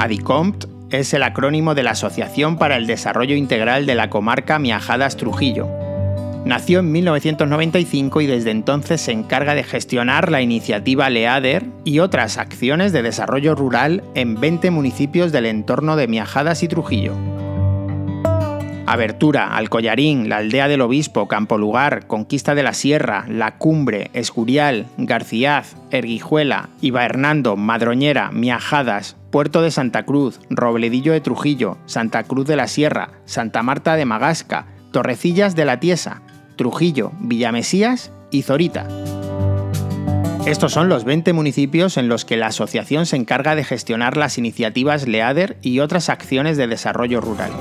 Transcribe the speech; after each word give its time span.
ADICOMT 0.00 0.64
es 0.92 1.12
el 1.12 1.22
acrónimo 1.22 1.74
de 1.74 1.82
la 1.82 1.90
Asociación 1.90 2.56
para 2.56 2.76
el 2.76 2.86
Desarrollo 2.86 3.34
Integral 3.34 3.84
de 3.84 3.94
la 3.94 4.08
Comarca 4.08 4.58
Miajadas 4.58 5.18
Trujillo. 5.18 5.68
Nació 6.46 6.78
en 6.78 6.90
1995 6.90 8.22
y 8.22 8.26
desde 8.26 8.50
entonces 8.50 9.02
se 9.02 9.12
encarga 9.12 9.54
de 9.54 9.62
gestionar 9.62 10.30
la 10.30 10.40
iniciativa 10.40 11.10
LEADER 11.10 11.66
y 11.84 11.98
otras 11.98 12.38
acciones 12.38 12.92
de 12.92 13.02
desarrollo 13.02 13.54
rural 13.54 14.02
en 14.14 14.40
20 14.40 14.70
municipios 14.70 15.32
del 15.32 15.44
entorno 15.44 15.96
de 15.96 16.08
Miajadas 16.08 16.62
y 16.62 16.68
Trujillo. 16.68 17.12
Abertura, 18.90 19.56
Alcollarín, 19.56 20.28
la 20.28 20.38
Aldea 20.38 20.66
del 20.66 20.80
Obispo, 20.80 21.28
Campo 21.28 21.58
Lugar, 21.58 22.08
Conquista 22.08 22.56
de 22.56 22.64
la 22.64 22.72
Sierra, 22.72 23.24
La 23.28 23.56
Cumbre, 23.56 24.10
Escurial, 24.14 24.88
Garciaz, 24.98 25.76
Erguijuela, 25.92 26.70
Iba 26.80 27.04
Hernando, 27.04 27.54
Madroñera, 27.54 28.32
Miajadas, 28.32 29.16
Puerto 29.30 29.62
de 29.62 29.70
Santa 29.70 30.02
Cruz, 30.02 30.40
Robledillo 30.50 31.12
de 31.12 31.20
Trujillo, 31.20 31.78
Santa 31.86 32.24
Cruz 32.24 32.48
de 32.48 32.56
la 32.56 32.66
Sierra, 32.66 33.12
Santa 33.26 33.62
Marta 33.62 33.94
de 33.94 34.06
Magasca, 34.06 34.66
Torrecillas 34.90 35.54
de 35.54 35.66
la 35.66 35.78
Tiesa, 35.78 36.22
Trujillo, 36.56 37.12
Villamesías 37.20 38.10
y 38.32 38.42
Zorita. 38.42 38.88
Estos 40.46 40.72
son 40.72 40.88
los 40.88 41.04
20 41.04 41.32
municipios 41.32 41.96
en 41.96 42.08
los 42.08 42.24
que 42.24 42.36
la 42.36 42.48
asociación 42.48 43.06
se 43.06 43.14
encarga 43.14 43.54
de 43.54 43.62
gestionar 43.62 44.16
las 44.16 44.36
iniciativas 44.36 45.06
LEADER 45.06 45.58
y 45.62 45.78
otras 45.78 46.08
acciones 46.08 46.56
de 46.56 46.66
desarrollo 46.66 47.20
rural. 47.20 47.52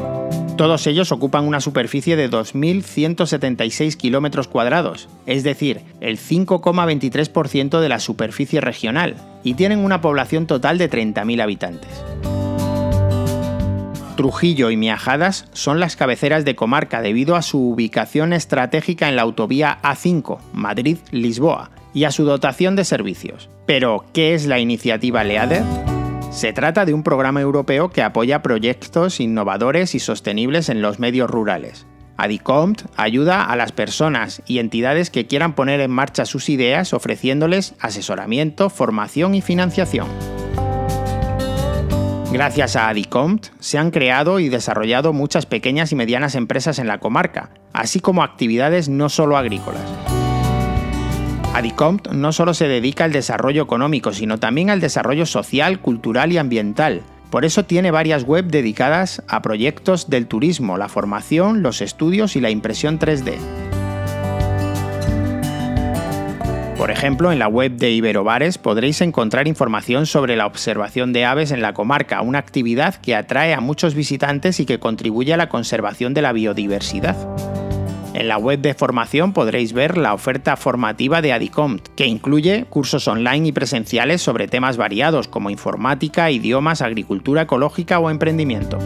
Todos 0.59 0.88
ellos 0.88 1.13
ocupan 1.13 1.48
una 1.48 1.62
superficie 1.62 2.18
de 2.18 2.30
2.176 2.30 3.95
kilómetros 3.95 4.50
cuadrados, 4.50 5.08
es 5.26 5.44
decir, 5.44 5.84
el 6.02 6.17
5,23% 6.17 7.80
de 7.80 7.88
la 7.88 8.02
superficie 8.02 8.59
regional, 8.59 9.16
y 9.42 9.53
tienen 9.53 9.80
una 9.80 10.02
población 10.02 10.48
total 10.48 10.78
de 10.78 10.92
30.000 10.92 11.42
habitantes. 11.42 11.89
Trujillo 14.17 14.70
y 14.70 14.75
Miajadas 14.75 15.45
son 15.53 15.80
las 15.80 15.95
cabeceras 15.95 16.44
de 16.44 16.58
comarca 16.58 17.02
debido 17.02 17.38
a 17.38 17.42
su 17.42 17.70
ubicación 17.70 18.33
estratégica 18.33 19.08
en 19.08 19.16
la 19.16 19.22
autovía 19.22 19.78
A5, 19.81 20.39
Madrid-Lisboa, 20.52 21.72
y 21.94 22.03
a 22.03 22.11
su 22.11 22.26
dotación 22.26 22.76
de 22.76 22.83
servicios. 22.83 23.50
Pero, 23.66 24.03
¿qué 24.11 24.33
es 24.33 24.45
la 24.45 24.59
iniciativa 24.59 25.23
LEADER? 25.23 25.89
Se 26.40 26.54
trata 26.54 26.86
de 26.86 26.94
un 26.94 27.04
programa 27.04 27.42
europeo 27.42 27.90
que 27.90 28.02
apoya 28.02 28.42
proyectos 28.42 29.20
innovadores 29.20 29.94
y 29.94 30.00
sostenibles 30.00 30.70
en 30.70 30.82
los 30.82 30.98
medios 30.98 31.30
rurales. 31.30 31.86
ADICOMT 32.16 32.84
ayuda 32.95 33.44
a 33.44 33.58
las 33.58 33.73
personas 33.73 34.42
y 34.48 34.60
entidades 34.60 35.10
que 35.10 35.28
quieran 35.28 35.54
poner 35.54 35.82
en 35.82 35.92
marcha 35.92 36.26
sus 36.26 36.48
ideas 36.48 36.94
ofreciéndoles 36.94 37.76
asesoramiento, 37.82 38.70
formación 38.70 39.36
y 39.36 39.42
financiación. 39.42 40.08
Gracias 42.32 42.78
a 42.78 42.88
ADICOMT 42.88 43.48
se 43.60 43.78
han 43.78 43.92
creado 43.92 44.40
y 44.40 44.48
desarrollado 44.48 45.12
muchas 45.12 45.45
pequeñas 45.45 45.92
y 45.92 45.98
medianas 45.98 46.36
empresas 46.36 46.80
en 46.80 46.88
la 46.88 47.02
comarca, 47.02 47.50
así 47.73 48.00
como 48.00 48.23
actividades 48.23 48.88
no 48.88 49.10
solo 49.10 49.36
agrícolas. 49.36 49.84
ADICOMT 51.53 52.09
no 52.11 52.31
solo 52.31 52.53
se 52.53 52.67
dedica 52.67 53.05
al 53.05 53.11
desarrollo 53.11 53.64
económico, 53.64 54.14
sino 54.14 54.38
también 54.38 54.69
al 54.69 54.80
desarrollo 54.80 55.25
social, 55.25 55.80
cultural 55.80 56.31
y 56.31 56.38
ambiental. 56.38 57.02
Por 57.31 57.45
eso 57.45 57.66
tiene 57.66 57.92
varias 57.92 58.23
web 58.23 58.45
dedicadas 58.45 59.23
a 59.28 59.42
proyectos 59.42 60.09
del 60.09 60.27
turismo, 60.27 60.77
la 60.77 60.89
formación, 60.89 61.61
los 61.61 61.81
estudios 61.81 62.36
y 62.36 62.42
la 62.42 62.50
impresión 62.50 63.00
3D. 63.00 63.38
Por 66.77 66.92
ejemplo, 66.92 67.31
en 67.31 67.39
la 67.39 67.50
web 67.50 67.73
de 67.73 67.92
Iberobares 67.92 68.58
podréis 68.58 69.02
encontrar 69.02 69.47
información 69.47 70.05
sobre 70.05 70.37
la 70.37 70.45
observación 70.45 71.11
de 71.11 71.26
aves 71.26 71.52
en 71.52 71.61
la 71.61 71.73
comarca, 71.73 72.21
una 72.21 72.39
actividad 72.39 72.95
que 72.95 73.16
atrae 73.16 73.54
a 73.54 73.60
muchos 73.60 73.95
visitantes 73.95 74.61
y 74.61 74.66
que 74.66 74.80
contribuye 74.80 75.33
a 75.33 75.37
la 75.37 75.49
conservación 75.49 76.14
de 76.14 76.21
la 76.21 76.31
biodiversidad. 76.31 77.17
En 78.19 78.27
la 78.27 78.37
web 78.37 78.59
de 78.59 78.73
formación 78.73 79.31
podréis 79.31 79.71
ver 79.71 79.97
la 79.97 80.13
oferta 80.13 80.57
formativa 80.57 81.21
de 81.21 81.31
Adicomt, 81.31 81.87
que 81.95 82.05
incluye 82.05 82.65
cursos 82.65 83.07
online 83.07 83.47
y 83.47 83.52
presenciales 83.53 84.21
sobre 84.21 84.49
temas 84.49 84.75
variados 84.75 85.30
como 85.30 85.49
informática, 85.49 86.30
idiomas, 86.30 86.81
agricultura 86.81 87.43
ecológica 87.43 87.97
o 87.97 88.09
emprendimiento. 88.09 88.77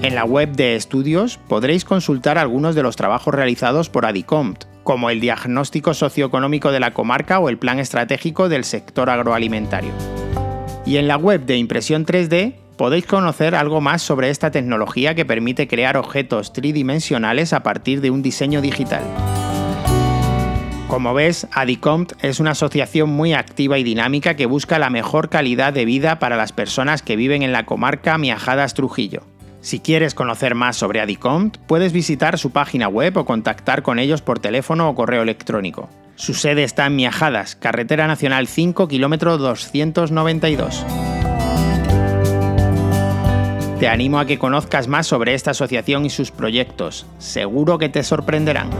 En 0.00 0.14
la 0.14 0.24
web 0.24 0.52
de 0.52 0.76
estudios 0.76 1.36
podréis 1.36 1.84
consultar 1.84 2.38
algunos 2.38 2.74
de 2.74 2.82
los 2.82 2.96
trabajos 2.96 3.34
realizados 3.34 3.90
por 3.90 4.06
Adicomt, 4.06 4.64
como 4.82 5.10
el 5.10 5.20
diagnóstico 5.20 5.92
socioeconómico 5.92 6.72
de 6.72 6.80
la 6.80 6.94
comarca 6.94 7.40
o 7.40 7.50
el 7.50 7.58
plan 7.58 7.78
estratégico 7.78 8.48
del 8.48 8.64
sector 8.64 9.10
agroalimentario. 9.10 9.92
Y 10.86 10.96
en 10.96 11.06
la 11.06 11.18
web 11.18 11.44
de 11.44 11.58
impresión 11.58 12.06
3D 12.06 12.63
podéis 12.76 13.06
conocer 13.06 13.54
algo 13.54 13.80
más 13.80 14.02
sobre 14.02 14.30
esta 14.30 14.50
tecnología 14.50 15.14
que 15.14 15.24
permite 15.24 15.68
crear 15.68 15.96
objetos 15.96 16.52
tridimensionales 16.52 17.52
a 17.52 17.62
partir 17.62 18.00
de 18.00 18.10
un 18.10 18.22
diseño 18.22 18.60
digital. 18.60 19.02
Como 20.88 21.14
ves, 21.14 21.48
Adicomt 21.52 22.12
es 22.22 22.40
una 22.40 22.52
asociación 22.52 23.10
muy 23.10 23.32
activa 23.32 23.78
y 23.78 23.82
dinámica 23.82 24.36
que 24.36 24.46
busca 24.46 24.78
la 24.78 24.90
mejor 24.90 25.28
calidad 25.28 25.72
de 25.72 25.84
vida 25.84 26.18
para 26.18 26.36
las 26.36 26.52
personas 26.52 27.02
que 27.02 27.16
viven 27.16 27.42
en 27.42 27.52
la 27.52 27.66
comarca 27.66 28.16
Miajadas 28.18 28.74
Trujillo. 28.74 29.22
Si 29.60 29.80
quieres 29.80 30.14
conocer 30.14 30.54
más 30.54 30.76
sobre 30.76 31.00
Adicomt, 31.00 31.56
puedes 31.66 31.92
visitar 31.92 32.38
su 32.38 32.50
página 32.50 32.86
web 32.86 33.16
o 33.16 33.24
contactar 33.24 33.82
con 33.82 33.98
ellos 33.98 34.20
por 34.20 34.38
teléfono 34.38 34.88
o 34.88 34.94
correo 34.94 35.22
electrónico. 35.22 35.88
Su 36.16 36.34
sede 36.34 36.64
está 36.64 36.86
en 36.86 36.96
Miajadas, 36.96 37.56
Carretera 37.56 38.06
Nacional 38.06 38.46
5, 38.46 38.86
kilómetro 38.86 39.38
292. 39.38 40.84
Te 43.84 43.88
animo 43.88 44.18
a 44.18 44.24
que 44.24 44.38
conozcas 44.38 44.88
más 44.88 45.06
sobre 45.06 45.34
esta 45.34 45.50
asociación 45.50 46.06
y 46.06 46.08
sus 46.08 46.30
proyectos. 46.30 47.04
Seguro 47.18 47.76
que 47.76 47.90
te 47.90 48.02
sorprenderán. 48.02 48.70